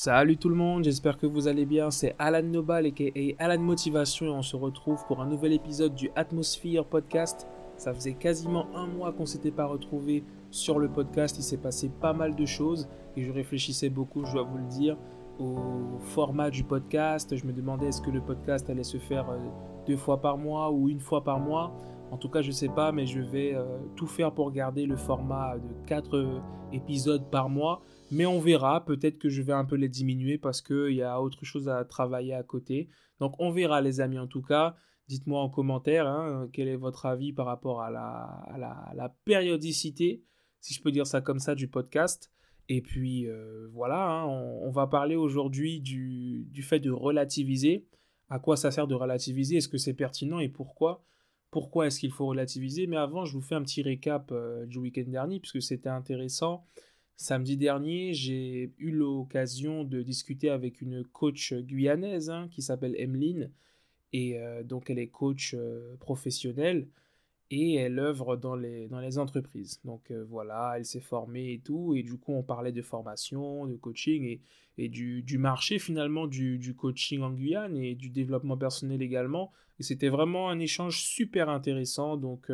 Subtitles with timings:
[0.00, 1.90] Salut tout le monde, j'espère que vous allez bien.
[1.90, 6.08] C'est Alan Nobal et Alan Motivation et on se retrouve pour un nouvel épisode du
[6.14, 7.48] Atmosphere Podcast.
[7.76, 10.22] Ça faisait quasiment un mois qu'on s'était pas retrouvé
[10.52, 11.36] sur le podcast.
[11.40, 14.68] Il s'est passé pas mal de choses et je réfléchissais beaucoup, je dois vous le
[14.68, 14.96] dire,
[15.40, 15.56] au
[15.98, 17.34] format du podcast.
[17.34, 19.38] Je me demandais est-ce que le podcast allait se faire euh,
[19.88, 21.72] deux fois par mois ou une fois par mois.
[22.10, 24.96] En tout cas, je sais pas, mais je vais euh, tout faire pour garder le
[24.96, 26.40] format de quatre euh,
[26.72, 27.82] épisodes par mois.
[28.10, 31.20] Mais on verra, peut-être que je vais un peu les diminuer parce qu'il y a
[31.20, 32.88] autre chose à travailler à côté.
[33.20, 34.76] Donc on verra les amis en tout cas.
[35.08, 40.22] Dites-moi en commentaire hein, quel est votre avis par rapport à la, périodicité,
[40.60, 42.30] si je peux dire ça comme ça, du podcast.
[42.68, 47.86] Et puis euh, voilà, hein, on, va parler aujourd'hui du, fait de relativiser.
[48.28, 49.56] À quoi ça sert de relativiser?
[49.56, 51.02] Est-ce que c'est pertinent et pourquoi?
[51.50, 54.78] Pourquoi est-ce qu'il faut relativiser Mais avant, je vous fais un petit récap euh, du
[54.78, 56.66] week-end dernier, puisque c'était intéressant.
[57.16, 63.50] Samedi dernier, j'ai eu l'occasion de discuter avec une coach guyanaise hein, qui s'appelle Emeline.
[64.12, 66.86] Et euh, donc, elle est coach euh, professionnelle
[67.50, 69.80] et elle œuvre dans les, dans les entreprises.
[69.84, 71.94] Donc voilà, elle s'est formée et tout.
[71.94, 74.42] Et du coup, on parlait de formation, de coaching et,
[74.78, 79.52] et du, marché finalement du, coaching en Guyane et du développement personnel également.
[79.80, 82.16] C'était vraiment un échange super intéressant.
[82.16, 82.50] Donc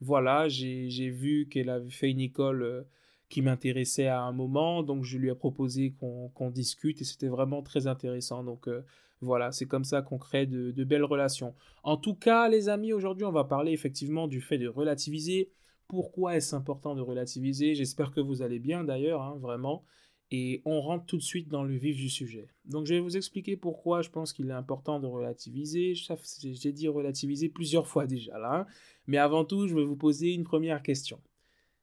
[0.00, 2.86] voilà, j'ai vu qu'elle avait fait une école
[3.28, 7.62] qui m'intéressait à un moment, donc je lui ai proposé qu'on discute et c'était vraiment
[7.62, 8.44] très intéressant.
[8.44, 8.82] Donc euh,
[9.20, 11.54] voilà, c'est comme ça qu'on crée de, belles relations.
[11.82, 15.50] En tout cas, les amis, aujourd'hui on va parler effectivement du fait de relativiser.
[15.88, 17.74] Pourquoi est-ce important de relativiser?
[17.74, 19.84] J'espère que vous allez bien d'ailleurs, hein, vraiment.
[20.32, 22.48] Et on rentre tout de suite dans le vif du sujet.
[22.64, 25.94] Donc je vais vous expliquer pourquoi je pense qu'il est important de relativiser.
[25.94, 28.60] J'ai dit relativiser plusieurs fois déjà là.
[28.60, 28.66] Hein.
[29.06, 31.20] Mais avant tout, je vais vous poser une première question.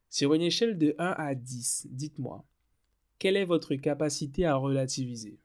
[0.10, 2.46] Sur une échelle de 1 à 10, dites-moi,
[3.18, 5.40] quelle est votre capacité à relativiser?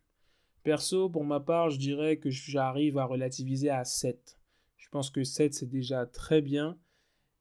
[0.64, 4.38] Perso, pour ma part, je dirais que j'arrive à relativiser à 7.
[4.76, 6.76] Je pense que 7, c'est déjà très bien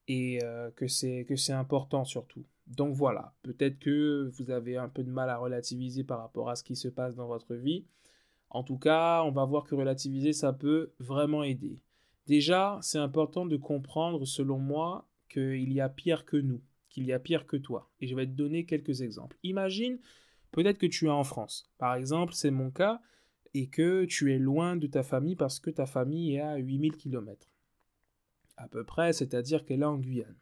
[0.07, 2.45] et euh, que c'est important surtout.
[2.67, 6.55] Donc voilà, peut-être que vous avez un peu de mal à relativiser par rapport à
[6.55, 7.85] ce qui se passe dans votre vie.
[8.49, 11.81] En tout cas, on va voir que relativiser, ça peut vraiment aider.
[12.27, 16.61] Déjà, c'est important de comprendre, selon moi, qu'il y a pire que nous
[16.97, 17.91] qu'il y a pire que toi.
[17.99, 19.37] Et je vais te donner quelques exemples.
[19.43, 19.99] Imagine,
[20.51, 21.69] peut-être que tu es en France.
[21.77, 23.01] Par exemple, c'est mon cas,
[23.53, 26.97] et que tu es loin de ta famille parce que ta famille est à 8000
[26.97, 27.47] km.
[28.55, 30.35] À peu près, c'est-à-dire qu'elle est en Guyane.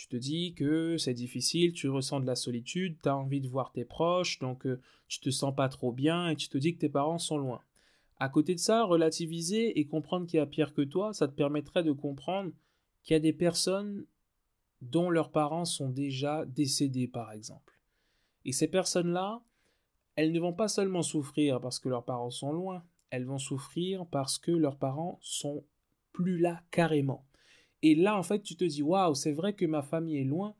[0.00, 3.48] Tu te dis que c'est difficile, tu ressens de la solitude, tu as envie de
[3.48, 6.72] voir tes proches, donc euh, tu te sens pas trop bien et tu te dis
[6.72, 7.60] que tes parents sont loin.
[8.18, 11.34] À côté de ça, relativiser et comprendre qu'il y a pire que toi, ça te
[11.34, 12.50] permettrait de comprendre
[13.02, 14.06] qu'il y a des personnes
[14.80, 17.78] dont leurs parents sont déjà décédés, par exemple.
[18.46, 19.42] Et ces personnes-là,
[20.16, 24.06] elles ne vont pas seulement souffrir parce que leurs parents sont loin, elles vont souffrir
[24.06, 25.62] parce que leurs parents sont
[26.12, 27.26] plus là carrément.
[27.82, 30.54] Et là, en fait, tu te dis, waouh, c'est vrai que ma famille est loin,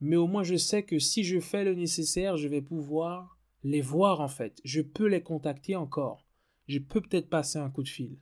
[0.00, 3.80] mais au moins je sais que si je fais le nécessaire, je vais pouvoir les
[3.80, 4.60] voir, en fait.
[4.64, 6.26] Je peux les contacter encore.
[6.68, 8.18] Je peux peut-être passer un coup de fil.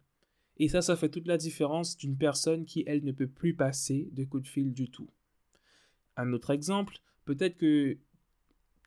[0.59, 4.09] Et ça, ça fait toute la différence d'une personne qui, elle, ne peut plus passer
[4.13, 5.11] de coup de fil du tout.
[6.17, 7.99] Un autre exemple, peut-être que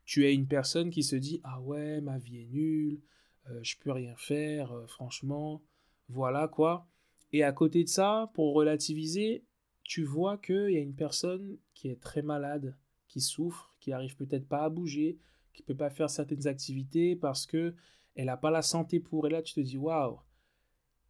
[0.06, 3.02] tu es une personne qui se dit Ah ouais, ma vie est nulle,
[3.50, 5.64] euh, je peux rien faire, euh, franchement,
[6.08, 6.88] voilà quoi.
[7.36, 9.44] Et à côté de ça, pour relativiser,
[9.84, 12.78] tu vois qu'il y a une personne qui est très malade,
[13.10, 15.20] qui souffre, qui arrive peut-être pas à bouger,
[15.52, 17.76] qui peut pas faire certaines activités parce que
[18.16, 19.28] elle n'a pas la santé pour.
[19.28, 20.18] Et là, tu te dis Waouh,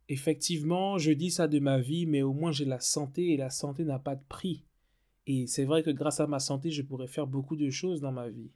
[0.09, 3.51] effectivement, je dis ça de ma vie, mais au moins j'ai la santé et la
[3.51, 4.65] santé n'a pas de prix.
[5.27, 8.11] Et c'est vrai que grâce à ma santé, je pourrais faire beaucoup de choses dans
[8.11, 8.49] ma vie,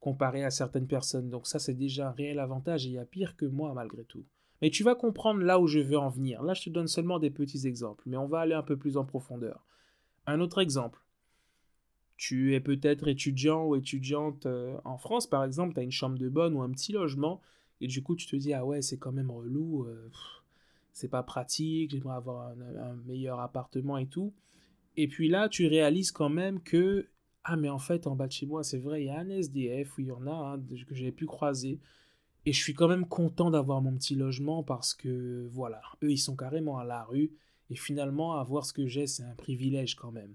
[0.00, 1.28] comparé à certaines personnes.
[1.28, 4.04] Donc ça, c'est déjà un réel avantage et il y a pire que moi malgré
[4.04, 4.24] tout.
[4.62, 6.42] Mais tu vas comprendre là où je veux en venir.
[6.42, 8.96] Là, je te donne seulement des petits exemples, mais on va aller un peu plus
[8.96, 9.64] en profondeur.
[10.26, 11.00] Un autre exemple.
[12.16, 16.16] Tu es peut-être étudiant ou étudiante euh, en France, par exemple, tu as une chambre
[16.16, 17.40] de bonne ou un petit logement,
[17.80, 20.10] et du coup, tu te dis, ah ouais, c'est quand même relou, euh,
[20.92, 24.32] c'est pas pratique, j'aimerais avoir un meilleur appartement et tout.
[24.96, 27.08] Et puis là, tu réalises quand même que,
[27.42, 29.28] ah mais en fait, en bas de chez moi, c'est vrai, il y a un
[29.28, 31.80] SDF, où il y en a, hein, que j'ai pu croiser.
[32.46, 36.18] Et je suis quand même content d'avoir mon petit logement parce que, voilà, eux, ils
[36.18, 37.32] sont carrément à la rue.
[37.70, 40.34] Et finalement, avoir ce que j'ai, c'est un privilège quand même.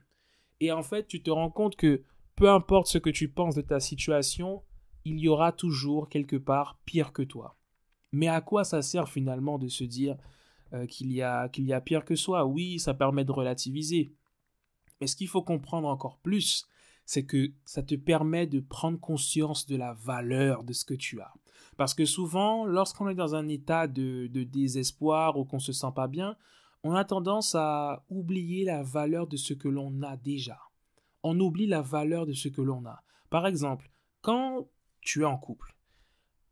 [0.60, 2.04] Et en fait, tu te rends compte que
[2.36, 4.64] peu importe ce que tu penses de ta situation,
[5.06, 7.58] il y aura toujours quelque part pire que toi.
[8.12, 10.18] Mais à quoi ça sert finalement de se dire
[10.74, 12.46] euh, qu'il y, a, qu'il y a pire que soi?
[12.46, 14.12] Oui, ça permet de relativiser.
[15.00, 16.68] Mais ce qu'il faut comprendre encore plus,
[17.06, 21.22] c'est que ça te permet de prendre conscience de la valeur de ce que tu
[21.22, 21.34] as.
[21.78, 25.92] Parce que souvent, lorsqu'on est dans un état de, de désespoir ou qu'on se sent
[25.96, 26.36] pas bien,
[26.84, 30.58] on a tendance à oublier la valeur de ce que l'on a déjà.
[31.24, 33.04] On oublie la valeur de ce que l'on a.
[33.30, 33.90] Par exemple,
[34.22, 34.68] quand
[35.02, 35.76] tu es en couple,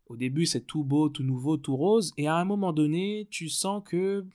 [0.07, 3.49] au début c'est tout beau, tout nouveau, tout rose, et à un moment donné, tu
[3.49, 4.25] sens que,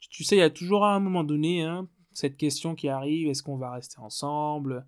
[0.00, 3.28] tu sais, il y a toujours à un moment donné hein, cette question qui arrive,
[3.28, 4.86] est-ce qu'on va rester ensemble?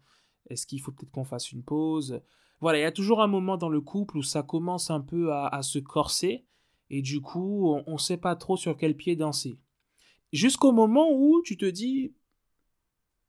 [0.49, 2.21] Est-ce qu'il faut peut-être qu'on fasse une pause?
[2.61, 5.33] Voilà, il y a toujours un moment dans le couple où ça commence un peu
[5.33, 6.45] à, se corser,
[6.89, 9.59] et du coup, on ne sait pas trop sur quel pied danser.
[10.33, 12.13] Jusqu'au moment où tu te dis,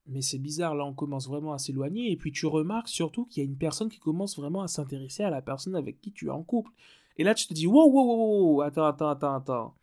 [0.08, 3.44] mais c'est bizarre, là on commence vraiment à s'éloigner, et puis tu remarques surtout qu'il
[3.44, 6.28] y a une personne qui commence vraiment à s'intéresser à la personne avec qui tu
[6.28, 6.72] es en couple.
[7.18, 9.76] Et là tu te dis, wow, wow, wow, wow, attends, attends, attends, attends.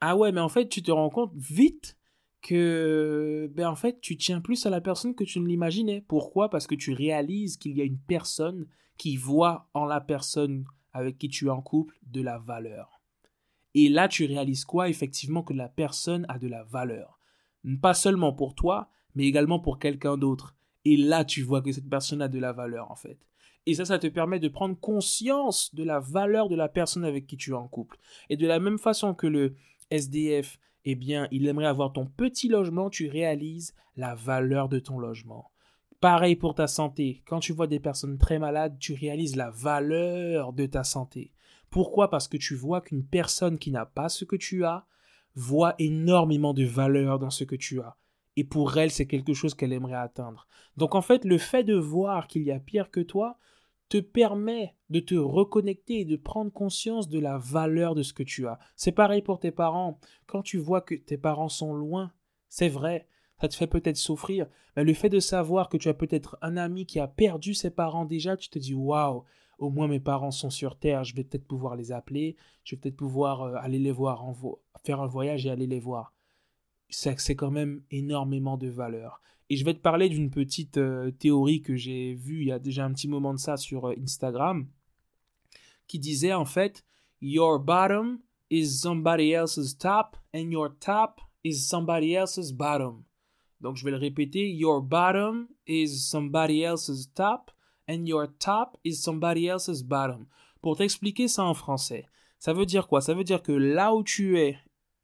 [0.00, 1.97] Ah ouais, mais en fait tu te rends compte vite
[2.42, 6.04] que, ben en fait tu tiens plus à la personne que tu ne l'imaginais.
[6.06, 6.50] Pourquoi?
[6.50, 11.18] Parce que tu réalises qu'il y a une personne qui voit en la personne avec
[11.18, 13.00] qui tu es en couple de la valeur.
[13.74, 14.88] Et là tu réalises quoi?
[14.88, 17.18] Effectivement que la personne a de la valeur.
[17.82, 20.54] Pas seulement pour toi, mais également pour quelqu'un d'autre.
[20.84, 23.18] Et là, tu vois que cette personne a de la valeur, en fait.
[23.66, 27.26] Et ça, ça te permet de prendre conscience de la valeur de la personne avec
[27.26, 27.98] qui tu es en couple.
[28.30, 29.54] Et de la même façon que le
[29.90, 34.98] SDF, eh bien, il aimerait avoir ton petit logement, tu réalises la valeur de ton
[34.98, 35.50] logement.
[36.00, 37.22] Pareil pour ta santé.
[37.26, 41.32] Quand tu vois des personnes très malades, tu réalises la valeur de ta santé.
[41.70, 42.08] Pourquoi?
[42.08, 44.86] Parce que tu vois qu'une personne qui n'a pas ce que tu as
[45.34, 47.96] voit énormément de valeur dans ce que tu as
[48.38, 50.46] et pour elle, c'est quelque chose qu'elle aimerait atteindre.
[50.76, 53.36] Donc en fait, le fait de voir qu'il y a pire que toi
[53.88, 58.22] te permet de te reconnecter et de prendre conscience de la valeur de ce que
[58.22, 58.58] tu as.
[58.76, 59.98] C'est pareil pour tes parents.
[60.26, 62.12] Quand tu vois que tes parents sont loin,
[62.48, 63.06] c'est vrai,
[63.40, 64.46] ça te fait peut-être souffrir,
[64.76, 67.70] mais le fait de savoir que tu as peut-être un ami qui a perdu ses
[67.70, 69.24] parents déjà, tu te dis waouh,
[69.58, 72.80] au moins mes parents sont sur terre, je vais peut-être pouvoir les appeler, je vais
[72.80, 74.24] peut-être pouvoir euh, aller les voir,
[74.84, 76.14] faire un voyage et aller les voir
[76.88, 79.20] c'est quand même énormément de valeur.
[79.50, 82.58] Et je vais te parler d'une petite euh, théorie que j'ai vue il y a
[82.58, 84.66] déjà un petit moment de ça sur euh, Instagram,
[85.86, 86.84] qui disait en fait,
[87.20, 88.20] Your bottom
[88.50, 93.04] is somebody else's top, and your top is somebody else's bottom.
[93.60, 97.50] Donc je vais le répéter, Your bottom is somebody else's top,
[97.88, 100.26] and your top is somebody else's bottom.
[100.60, 102.06] Pour t'expliquer ça en français,
[102.38, 103.00] ça veut dire quoi?
[103.00, 104.58] Ça veut dire que là où tu es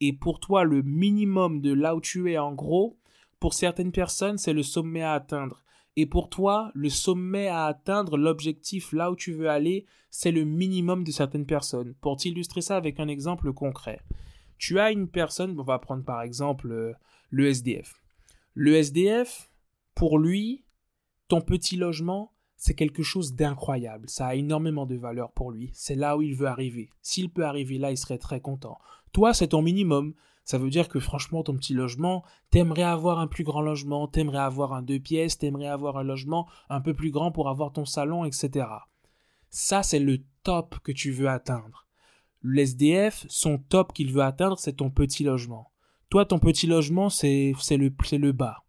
[0.08, 2.98] et pour toi le minimum de là où tu es en gros,
[3.40, 5.64] pour certaines personnes c'est le sommet à atteindre.
[5.96, 10.44] Et pour toi, le sommet à atteindre, l'objectif là où tu veux aller, c'est le
[10.44, 11.94] minimum de certaines personnes.
[12.00, 14.00] Pour t'illustrer ça avec un exemple concret.
[14.58, 16.92] Tu as une personne, on va prendre par exemple euh,
[17.30, 18.00] le SDF.
[18.54, 19.50] Le SDF,
[19.94, 20.64] pour lui,
[21.28, 22.32] ton petit logement,
[22.64, 24.08] c'est quelque chose d'incroyable.
[24.08, 25.68] Ça a énormément de valeur pour lui.
[25.74, 26.88] C'est là où il veut arriver.
[27.02, 28.78] S'il peut arriver là, il serait très content.
[29.12, 30.14] Toi, c'est ton minimum.
[30.46, 34.38] Ça veut dire que franchement, ton petit logement, t'aimerais avoir un plus grand logement, t'aimerais
[34.38, 37.84] avoir un deux pièces, t'aimerais avoir un logement un peu plus grand pour avoir ton
[37.84, 38.66] salon, etc.
[39.50, 41.86] Ça, c'est le top que tu veux atteindre.
[42.42, 45.70] L'SDF, son top qu'il veut atteindre, c'est ton petit logement.
[46.08, 48.64] Toi, ton petit logement, c'est le, le bas.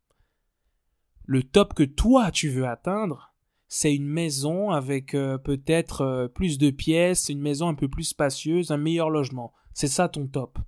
[1.24, 3.35] Le top que toi, tu veux atteindre,
[3.68, 8.04] c'est une maison avec euh, peut-être euh, plus de pièces, une maison un peu plus
[8.04, 9.54] spacieuse, un meilleur logement.
[9.74, 10.60] C'est ça ton top.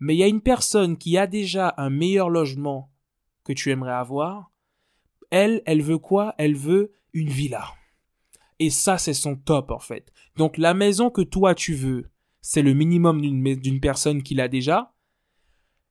[0.00, 2.90] Mais il y a une personne qui a déjà un meilleur logement
[3.44, 4.50] que tu aimerais avoir.
[5.30, 6.34] Elle, elle veut quoi?
[6.38, 7.66] Elle veut une villa.
[8.58, 10.12] Et ça, c'est son top en fait.
[10.36, 12.10] Donc la maison que toi tu veux,
[12.40, 14.94] c'est le minimum d'une personne qui l'a déjà.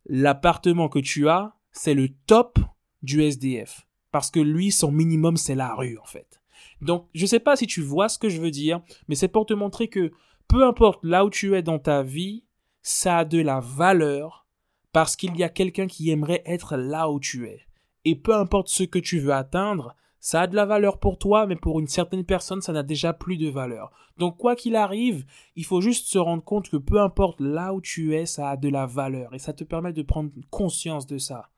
[0.05, 2.59] L'appartement que tu as, c'est le top
[3.01, 3.87] du SDF.
[4.11, 6.41] Parce que lui, son minimum, c'est la rue en fait.
[6.81, 9.27] Donc je ne sais pas si tu vois ce que je veux dire, mais c'est
[9.27, 10.11] pour te montrer que
[10.47, 12.43] peu importe là où tu es dans ta vie,
[12.81, 14.45] ça a de la valeur
[14.91, 17.61] parce qu'il y a quelqu'un qui aimerait être là où tu es.
[18.03, 21.45] Et peu importe ce que tu veux atteindre, ça a de la valeur pour toi,
[21.45, 23.91] mais pour une certaine personne, ça n'a déjà plus de valeur.
[24.17, 25.25] Donc quoi qu'il arrive,
[25.55, 28.57] il faut juste se rendre compte que peu importe là où tu es, ça a
[28.57, 29.33] de la valeur.
[29.33, 31.49] Et ça te permet de prendre conscience de ça.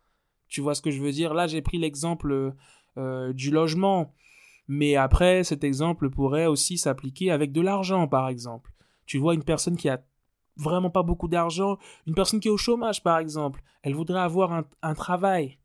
[0.54, 1.34] Tu vois ce que je veux dire?
[1.34, 2.54] Là, j'ai pris l'exemple
[2.98, 4.14] euh, du logement.
[4.68, 8.72] Mais après, cet exemple pourrait aussi s'appliquer avec de l'argent, par exemple.
[9.08, 10.04] Tu vois une personne qui a
[10.56, 14.64] vraiment pas beaucoup d'argent, une personne qui est au chômage par exemple, elle voudrait avoir
[14.84, 15.58] un, travail.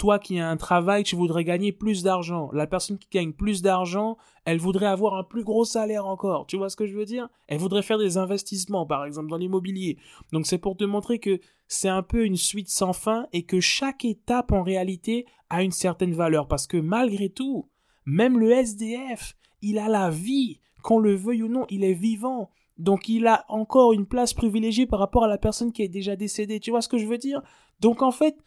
[0.00, 2.48] Toi qui as un travail, tu voudrais gagner plus d'argent.
[2.54, 4.16] La personne qui gagne plus d'argent,
[4.46, 6.46] elle voudrait avoir un plus gros salaire encore.
[6.46, 7.28] Tu vois ce que je veux dire?
[7.48, 9.98] Elle voudrait faire des investissements, par exemple, dans l'immobilier.
[10.32, 11.38] Donc c'est pour te montrer que
[11.68, 15.70] c'est un peu une suite sans fin et que chaque étape en réalité a une
[15.70, 16.48] certaine valeur.
[16.48, 17.68] Parce que malgré tout,
[18.06, 22.48] même le SDF, il a la vie qu'on le veuille ou non, il est vivant.
[22.78, 26.16] Donc il a encore une place privilégiée par rapport à la personne qui est déjà
[26.16, 26.58] décédée.
[26.58, 27.42] Tu vois ce que je veux dire?
[27.80, 28.38] Donc en fait,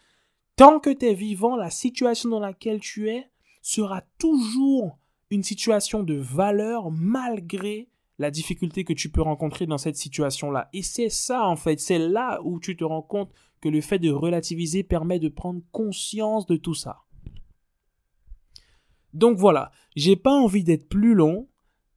[0.55, 3.29] tant que tu es vivant, la situation dans laquelle tu es
[3.61, 9.95] sera toujours une situation de valeur malgré la difficulté que tu peux rencontrer dans cette
[9.95, 10.69] situation-là.
[10.73, 13.31] Et c'est ça, en fait, c'est là où tu te rends compte
[13.61, 17.03] que le fait de relativiser permet de prendre conscience de tout ça.
[19.13, 21.47] Donc voilà, j'ai pas envie d'être plus long,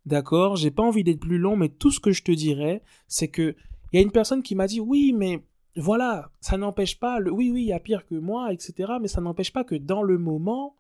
[0.04, 0.56] d'accord?
[0.56, 3.56] J'ai pas envie d'être plus long, mais tout ce que je te dirais, c'est que
[3.92, 5.42] il y a une personne qui m'a dit oui, mais
[5.76, 8.94] voilà, ça n'empêche pas oui, oui, il y a pire que moi, etc.
[9.00, 10.76] Mais ça n'empêche pas que dans le moment,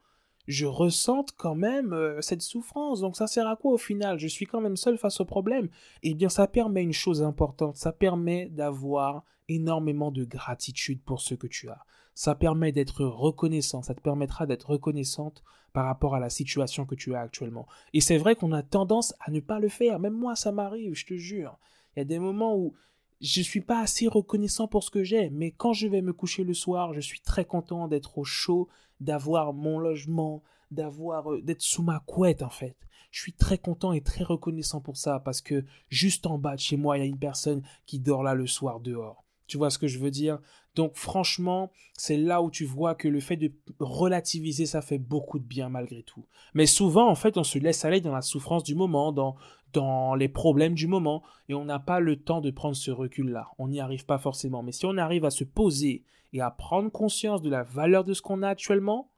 [0.46, 3.00] je ressente quand même euh, cette souffrance.
[3.00, 4.18] Donc ça sert à quoi au final?
[4.18, 5.68] Je suis quand même seul face au problème.
[6.02, 11.34] Eh bien, ça permet une chose importante, ça permet d'avoir énormément de gratitude pour ce
[11.34, 11.84] que tu as.
[12.14, 16.94] Ça permet d'être reconnaissant, ça te permettra d'être reconnaissante par rapport à la situation que
[16.94, 17.66] tu as actuellement.
[17.92, 19.98] Et c'est vrai qu'on a tendance à ne pas le faire.
[19.98, 21.58] Même moi, ça m'arrive, je te jure.
[21.94, 22.74] Il y a des moments où
[23.20, 26.44] je suis pas assez reconnaissant pour ce que j'ai, mais quand je vais me coucher
[26.44, 28.68] le soir, je suis très content d'être au chaud,
[29.00, 32.76] d'avoir mon logement, d'avoir euh, d'être sous ma couette en fait.
[33.10, 36.60] Je suis très content et très reconnaissant pour ça parce que juste en bas de
[36.60, 39.24] chez moi, il y a une personne qui dort là le soir dehors.
[39.46, 40.40] Tu vois ce que je veux dire?
[40.76, 45.38] Donc franchement, c'est là où tu vois que le fait de relativiser, ça fait beaucoup
[45.38, 46.26] de bien malgré tout.
[46.52, 49.36] Mais souvent, en fait, on se laisse aller dans la souffrance du moment, dans,
[49.72, 53.48] dans les problèmes du moment, et on n'a pas le temps de prendre ce recul-là.
[53.58, 54.62] On n'y arrive pas forcément.
[54.62, 56.04] Mais si on arrive à se poser
[56.34, 59.10] et à prendre conscience de la valeur de ce qu'on a actuellement,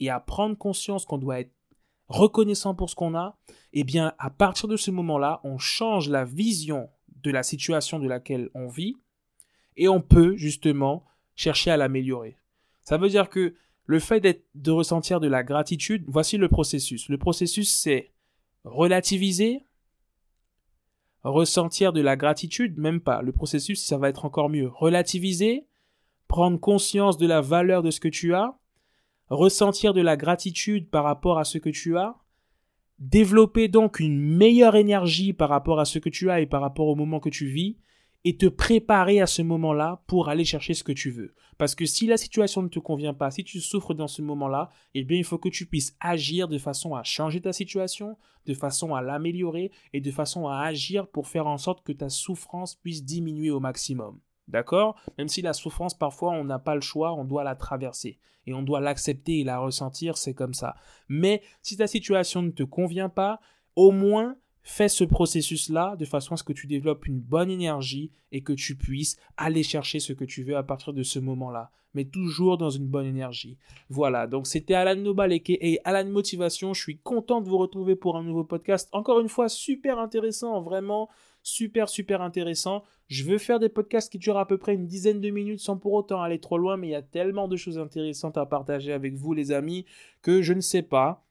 [0.00, 1.52] et à prendre conscience qu'on doit être
[2.08, 3.36] reconnaissant pour ce qu'on a,
[3.72, 6.88] eh bien, à partir de ce moment-là, on change la vision
[7.22, 8.96] de la situation de laquelle on vit,
[9.76, 12.36] et on peut justement chercher à l'améliorer.
[12.82, 13.54] Ça veut dire que
[13.86, 17.08] le fait de ressentir de la gratitude, voici le processus.
[17.08, 18.12] Le processus, c'est
[18.64, 19.64] relativiser,
[21.22, 23.22] ressentir de la gratitude, même pas.
[23.22, 24.68] Le processus, ça va être encore mieux.
[24.68, 25.66] Relativiser,
[26.28, 28.58] prendre conscience de la valeur de ce que tu as,
[29.28, 32.16] ressentir de la gratitude par rapport à ce que tu as,
[32.98, 36.86] développer donc une meilleure énergie par rapport à ce que tu as et par rapport
[36.86, 37.78] au moment que tu vis,
[38.24, 41.34] et te préparer à ce moment-là pour aller chercher ce que tu veux.
[41.56, 44.70] Parce que si la situation ne te convient pas, si tu souffres dans ce moment-là,
[44.94, 48.54] eh bien, il faut que tu puisses agir de façon à changer ta situation, de
[48.54, 52.74] façon à l'améliorer et de façon à agir pour faire en sorte que ta souffrance
[52.74, 54.20] puisse diminuer au maximum.
[54.48, 55.00] D'accord?
[55.16, 58.18] Même si la souffrance, parfois, on n'a pas le choix, on doit la traverser.
[58.46, 60.74] Et on doit l'accepter et la ressentir, c'est comme ça.
[61.08, 63.40] Mais si ta situation ne te convient pas,
[63.76, 68.10] au moins Fais ce processus-là de façon à ce que tu développes une bonne énergie
[68.30, 71.70] et que tu puisses aller chercher ce que tu veux à partir de ce moment-là.
[71.94, 73.58] Mais toujours dans une bonne énergie.
[73.88, 76.72] Voilà, donc c'était Alan Nobal et Alan Motivation.
[76.72, 78.88] Je suis content de vous retrouver pour un nouveau podcast.
[78.92, 81.08] Encore une fois, super intéressant, vraiment
[81.42, 82.84] super, super intéressant.
[83.08, 85.76] Je veux faire des podcasts qui durent à peu près une dizaine de minutes sans
[85.76, 88.92] pour autant aller trop loin, mais il y a tellement de choses intéressantes à partager
[88.92, 89.84] avec vous, les amis,
[90.22, 91.24] que je ne sais pas.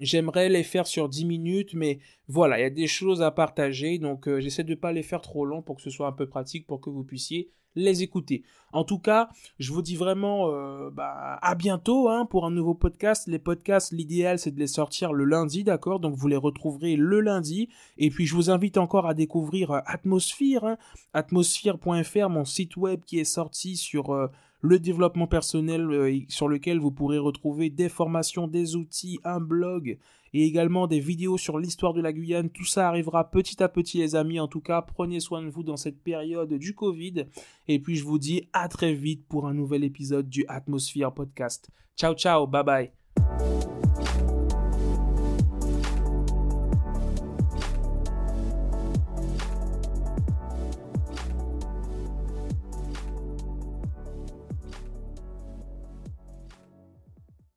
[0.00, 1.98] J'aimerais les faire sur 10 minutes, mais
[2.28, 5.02] voilà, il y a des choses à partager, donc euh, j'essaie de ne pas les
[5.02, 8.02] faire trop long pour que ce soit un peu pratique pour que vous puissiez les
[8.02, 8.42] écouter.
[8.72, 12.74] En tout cas, je vous dis vraiment euh, bah, à bientôt hein, pour un nouveau
[12.74, 13.28] podcast.
[13.28, 16.00] Les podcasts, l'idéal c'est de les sortir le lundi, d'accord?
[16.00, 17.68] Donc vous les retrouverez le lundi.
[17.98, 20.78] Et puis je vous invite encore à découvrir euh, Atmosphere, hein,
[21.12, 24.30] atmosphere.fr, mon site web qui est sorti sur
[24.66, 29.98] le développement personnel euh, sur lequel vous pourrez retrouver des formations, des outils, un blog
[30.34, 32.50] et également des vidéos sur l'histoire de la Guyane.
[32.50, 34.40] Tout ça arrivera petit à petit les amis.
[34.40, 37.26] En tout cas, prenez soin de vous dans cette période du Covid.
[37.68, 41.70] Et puis je vous dis à très vite pour un nouvel épisode du Atmosphere Podcast.
[41.96, 44.35] Ciao ciao, bye bye.